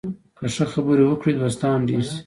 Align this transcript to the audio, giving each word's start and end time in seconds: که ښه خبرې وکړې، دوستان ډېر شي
که 0.37 0.45
ښه 0.55 0.65
خبرې 0.73 1.03
وکړې، 1.07 1.31
دوستان 1.41 1.77
ډېر 1.89 2.03
شي 2.09 2.17